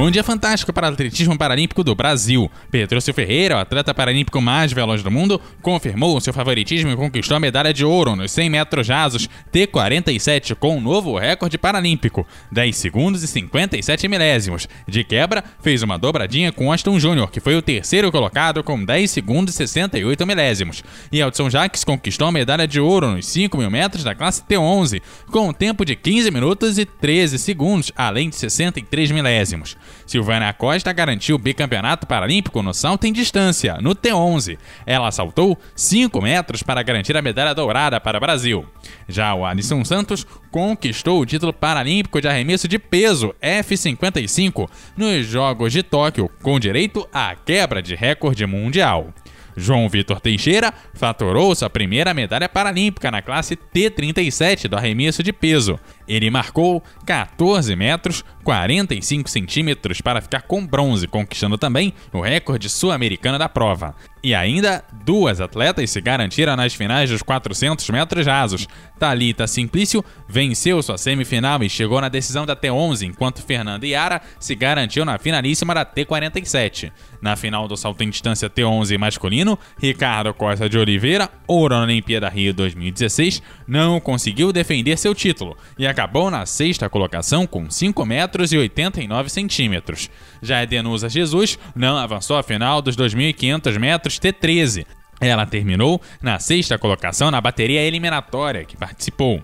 [0.00, 2.48] Um dia fantástico para o atletismo paralímpico do Brasil.
[2.70, 7.40] Petrúcio Ferreira, o atleta paralímpico mais veloz do mundo, confirmou seu favoritismo e conquistou a
[7.40, 13.24] medalha de ouro nos 100 metros rasos T47 com um novo recorde paralímpico, 10 segundos
[13.24, 14.68] e 57 milésimos.
[14.86, 19.10] De quebra, fez uma dobradinha com Aston Júnior, que foi o terceiro colocado com 10
[19.10, 20.84] segundos e 68 milésimos.
[21.10, 25.02] E Elton Jacques conquistou a medalha de ouro nos 5 mil metros da classe T11,
[25.32, 29.76] com um tempo de 15 minutos e 13 segundos, além de 63 milésimos.
[30.06, 34.58] Silvana Costa garantiu o bicampeonato paralímpico no salto em distância, no T11.
[34.86, 38.66] Ela saltou 5 metros para garantir a medalha dourada para o Brasil.
[39.08, 45.72] Já o Alisson Santos conquistou o título paralímpico de arremesso de peso F55 nos Jogos
[45.72, 49.12] de Tóquio, com direito à quebra de recorde mundial.
[49.58, 55.78] João Vitor Teixeira faturou sua primeira medalha paralímpica na classe T37 do arremesso de peso.
[56.08, 63.38] Ele marcou 14 metros 45 centímetros para ficar com bronze, conquistando também o recorde sul-americano
[63.38, 63.94] da prova.
[64.24, 68.66] E ainda, duas atletas se garantiram nas finais dos 400 metros rasos.
[68.98, 74.54] Talita Simplício venceu sua semifinal e chegou na decisão da T11, enquanto Fernanda Yara se
[74.54, 76.90] garantiu na finalíssima da T47.
[77.20, 82.28] Na final do salto em distância T11 masculino, Ricardo Costa de Oliveira, ouro na Olimpíada
[82.28, 88.52] Rio 2016, não conseguiu defender seu título e acabou na sexta colocação com 5 metros
[88.52, 90.08] e 89 centímetros.
[90.40, 94.86] Já Edenusa Jesus não avançou à final dos 2.500 metros T13.
[95.20, 99.42] Ela terminou na sexta colocação na bateria eliminatória que participou.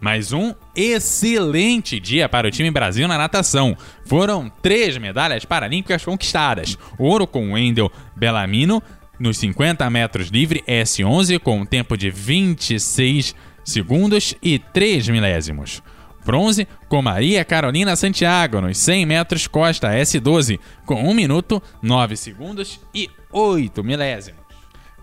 [0.00, 3.76] Mais um excelente dia para o time Brasil na natação.
[4.06, 8.82] Foram três medalhas paralímpicas conquistadas: ouro com Wendel Bellamino
[9.20, 13.51] nos 50 metros livre S11 com um tempo de 26 segundos
[14.42, 15.82] e 3 milésimos.
[16.24, 22.80] Bronze com Maria Carolina Santiago nos 100 metros costa S12 com 1 minuto, 9 segundos
[22.94, 24.42] e 8 milésimos.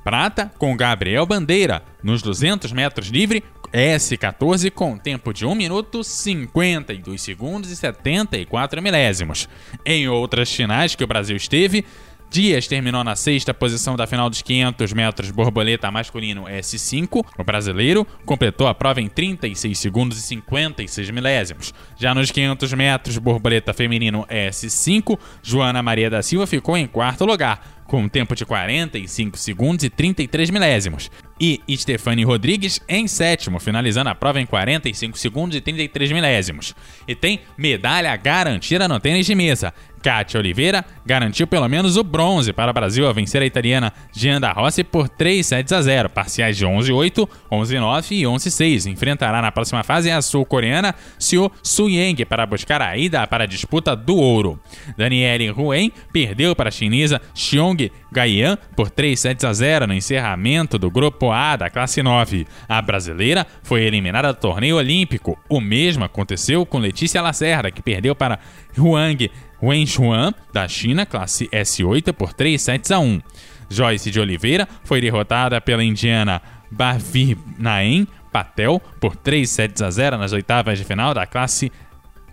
[0.03, 7.22] Prata com Gabriel Bandeira nos 200 metros livre S14 com tempo de 1 minuto, 52
[7.22, 9.48] segundos e 74 milésimos.
[9.86, 11.86] Em outras finais que o Brasil esteve,
[12.32, 17.26] Dias terminou na sexta posição da final dos 500 metros borboleta masculino S5.
[17.36, 21.74] O brasileiro completou a prova em 36 segundos e 56 milésimos.
[21.98, 27.80] Já nos 500 metros borboleta feminino S5, Joana Maria da Silva ficou em quarto lugar,
[27.90, 31.10] com um tempo de 45 segundos e 33 milésimos.
[31.42, 36.76] E Stefani Rodrigues em sétimo, finalizando a prova em 45 segundos e 33 milésimos.
[37.08, 39.74] E tem medalha garantida no tênis de mesa.
[40.02, 44.52] Kátia Oliveira garantiu pelo menos o bronze para o Brasil ao vencer a italiana Gianda
[44.52, 48.92] Rossi por 3 sets a 0, parciais de 11-8, 11-9 e 11-6.
[48.92, 53.96] Enfrentará na próxima fase a sul-coreana Seo Suyeng para buscar a ida para a disputa
[53.96, 54.60] do ouro.
[54.98, 60.78] Danielle Huen perdeu para a chinesa Xiong Gaian por 3 sets a 0 no encerramento
[60.78, 62.48] do grupo A da classe 9.
[62.68, 65.38] A brasileira foi eliminada do torneio olímpico.
[65.50, 68.40] O mesmo aconteceu com Letícia Lacerda, que perdeu para
[68.78, 69.30] Huang
[69.62, 73.22] Wenxuan, da China, classe S8 por 3 sets a 1.
[73.70, 80.18] Joyce de Oliveira foi derrotada pela indiana Bhavir Naem Patel por 3 sets a 0
[80.18, 81.72] nas oitavas de final da classe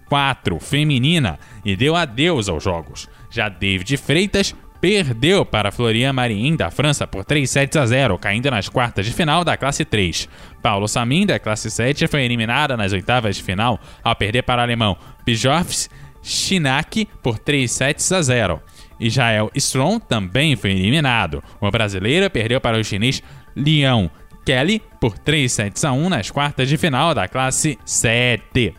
[0.09, 3.09] 4 feminina e deu adeus aos jogos.
[3.31, 8.51] Já David Freitas perdeu para Florian Marin da França por 3 sets a 0, caindo
[8.51, 10.29] nas quartas de final da classe 3.
[10.63, 14.63] Paulo Samin da classe 7 foi eliminada nas oitavas de final ao perder para o
[14.63, 15.91] alemão Bjorfs
[16.27, 18.61] Shinak por 3 sets a 0.
[18.99, 21.43] Israel Strong também foi eliminado.
[21.61, 23.23] O brasileiro perdeu para o chinês
[23.57, 24.11] Liang
[24.45, 28.75] Kelly por 3 sets a 1 nas quartas de final da classe 7.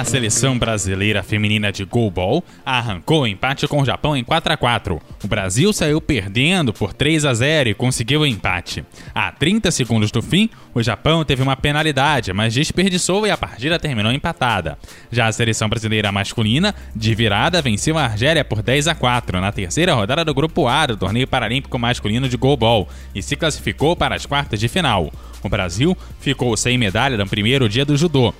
[0.00, 4.56] A seleção brasileira feminina de goalball arrancou o empate com o Japão em 4 a
[4.56, 4.98] 4.
[5.22, 8.82] O Brasil saiu perdendo por 3 a 0 e conseguiu o empate.
[9.14, 13.78] A 30 segundos do fim, o Japão teve uma penalidade, mas desperdiçou e a partida
[13.78, 14.78] terminou empatada.
[15.12, 19.52] Já a seleção brasileira masculina, de virada, venceu a Argélia por 10 a 4 na
[19.52, 24.14] terceira rodada do grupo A do torneio paralímpico masculino de goalball e se classificou para
[24.14, 25.12] as quartas de final.
[25.42, 28.32] O Brasil ficou sem medalha no primeiro dia do judô.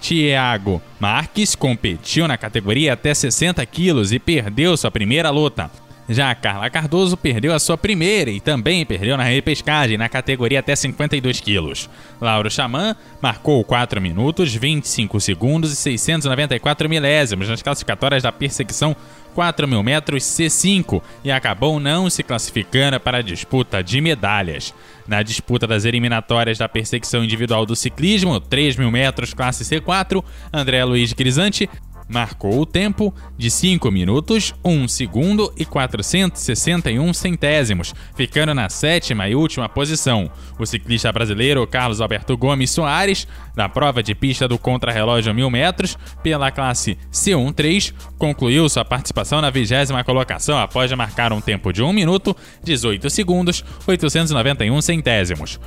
[0.00, 5.70] Thiago Marques competiu na categoria até 60 quilos e perdeu sua primeira luta.
[6.08, 10.74] Já Carla Cardoso perdeu a sua primeira e também perdeu na repescagem na categoria até
[10.74, 11.90] 52 quilos.
[12.18, 18.96] Lauro Xamã marcou 4 minutos, 25 segundos e 694 milésimos nas classificatórias da perseguição
[19.34, 24.74] 4 mil metros C5 e acabou não se classificando para a disputa de medalhas.
[25.06, 30.84] Na disputa das eliminatórias da perseguição individual do ciclismo, 3 mil metros classe C4, André
[30.84, 31.70] Luiz Grisante
[32.08, 39.34] marcou o tempo de 5 minutos, 1 segundo e 461 centésimos, ficando na sétima e
[39.34, 40.30] última posição.
[40.58, 45.98] O ciclista brasileiro Carlos Alberto Gomes Soares, na prova de pista do contrarrelógio 1000 metros,
[46.22, 51.92] pela classe C1-3, concluiu sua participação na vigésima colocação após marcar um tempo de 1
[51.92, 52.34] minuto,
[52.64, 55.60] 18 segundos, 891 centésimos.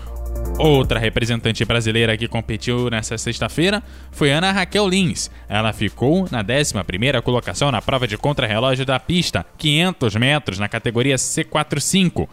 [0.58, 3.82] Outra representante brasileira que competiu nessa sexta-feira
[4.12, 5.32] foi Ana Raquel Lins.
[5.50, 11.16] Ela ficou na 11ª colocação na prova de contrarrelógio da pista, 500 metros na categoria
[11.16, 12.28] C45,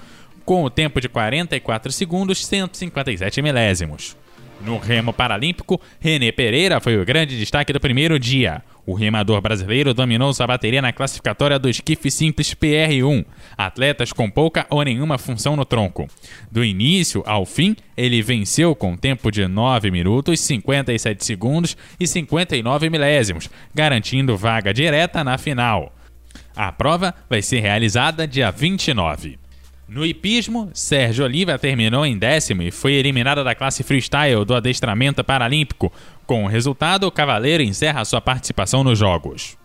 [0.44, 4.14] com o tempo de 44 segundos 157 milésimos.
[4.60, 8.62] No remo paralímpico, René Pereira foi o grande destaque do primeiro dia.
[8.88, 13.22] O remador brasileiro dominou sua bateria na classificatória do esquife simples PR1,
[13.54, 16.08] atletas com pouca ou nenhuma função no tronco.
[16.50, 22.88] Do início ao fim, ele venceu com tempo de 9 minutos, 57 segundos e 59
[22.88, 25.94] milésimos, garantindo vaga direta na final.
[26.56, 29.38] A prova vai ser realizada dia 29.
[29.88, 35.24] No hipismo, Sérgio Oliva terminou em décimo e foi eliminado da classe freestyle do adestramento
[35.24, 35.90] paralímpico.
[36.26, 39.56] Com o resultado, o cavaleiro encerra sua participação nos Jogos.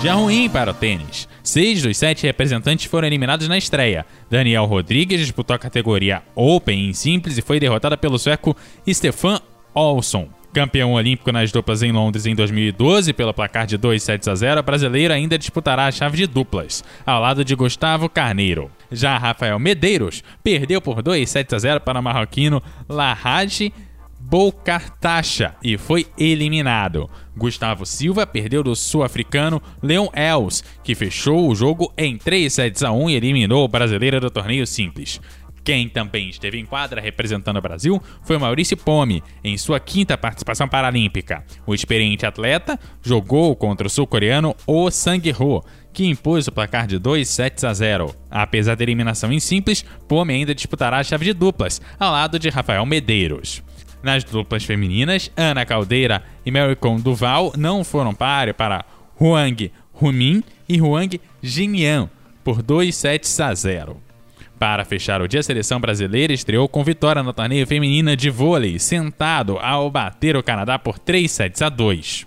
[0.00, 1.28] Dia ruim para o tênis.
[1.44, 4.04] Seis dos sete representantes foram eliminados na estreia.
[4.28, 9.40] Daniel Rodrigues disputou a categoria Open em simples e foi derrotado pelo sueco Stefan
[9.72, 10.28] Olsson.
[10.54, 14.60] Campeão olímpico nas duplas em Londres em 2012 pelo placar de 2 sets a 0,
[14.60, 18.70] o brasileiro ainda disputará a chave de duplas, ao lado de Gustavo Carneiro.
[18.88, 23.72] Já Rafael Medeiros perdeu por 2 sets a 0 para o marroquino Lahaj
[24.20, 27.10] Boucartacha e foi eliminado.
[27.36, 32.92] Gustavo Silva perdeu do sul-africano Leon Els, que fechou o jogo em 3 sets a
[32.92, 35.20] 1 e eliminou o brasileiro do torneio simples.
[35.64, 40.68] Quem também esteve em quadra representando o Brasil foi Maurício Pome, em sua quinta participação
[40.68, 41.42] paralímpica.
[41.66, 47.26] O experiente atleta jogou contra o sul-coreano Oh Sang-ho, que impôs o placar de 2
[47.26, 48.14] sets a 0.
[48.30, 52.50] Apesar da eliminação em simples, Pome ainda disputará a chave de duplas, ao lado de
[52.50, 53.62] Rafael Medeiros.
[54.02, 58.84] Nas duplas femininas, Ana Caldeira e Maricon Duval não foram páreo para
[59.18, 62.10] Huang Humin e Huang Jinian
[62.42, 64.03] por 2 sets a 0.
[64.64, 68.78] Para fechar o dia, a seleção brasileira estreou com vitória no torneio feminina de vôlei,
[68.78, 72.26] sentado ao bater o Canadá por 3 sets a 2.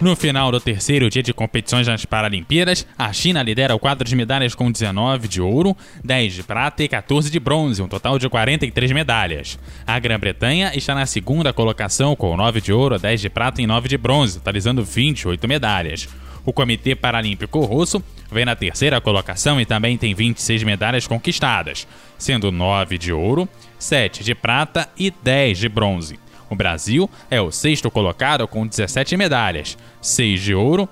[0.00, 4.16] No final do terceiro dia de competições nas Paralimpíadas, a China lidera o quadro de
[4.16, 8.28] medalhas com 19 de ouro, 10 de prata e 14 de bronze, um total de
[8.28, 9.60] 43 medalhas.
[9.86, 13.88] A Grã-Bretanha está na segunda colocação com 9 de ouro, 10 de prata e 9
[13.88, 16.08] de bronze, totalizando 28 medalhas.
[16.44, 21.86] O Comitê Paralímpico Russo vem na terceira colocação e também tem 26 medalhas conquistadas,
[22.18, 26.18] sendo 9 de ouro, 7 de prata e 10 de bronze.
[26.48, 30.88] O Brasil é o sexto colocado com 17 medalhas, 6 de ouro,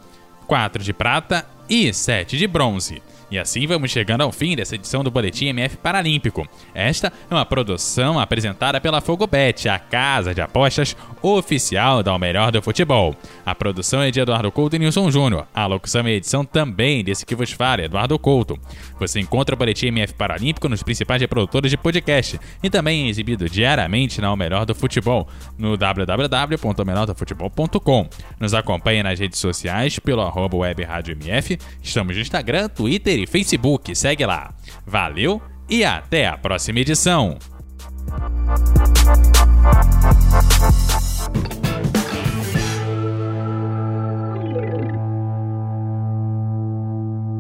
[0.46, 3.02] 4 de prata e 7 de bronze.
[3.30, 6.48] E assim vamos chegando ao fim dessa edição do Boletim MF Paralímpico.
[6.74, 12.50] Esta é uma produção apresentada pela Fogobet, a casa de apostas oficial da O Melhor
[12.50, 13.14] do Futebol.
[13.44, 15.46] A produção é de Eduardo Couto e Nilson Júnior.
[15.54, 18.58] A locução e edição também desse que vos fala, Eduardo Couto.
[18.98, 23.46] Você encontra o Boletim MF Paralímpico nos principais reprodutores de podcast e também é exibido
[23.46, 28.08] diariamente na O Melhor do Futebol, no www.omelhordofutebol.com.
[28.40, 31.58] Nos acompanhe nas redes sociais pelo arroba web rádio MF.
[31.82, 33.94] Estamos no Instagram, Twitter Twitter e Facebook.
[33.96, 34.50] Segue lá.
[34.86, 37.38] Valeu e até a próxima edição.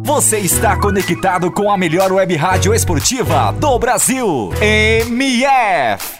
[0.04, 4.50] Você está conectado com a melhor web rádio esportiva do Brasil.
[4.60, 6.17] MF.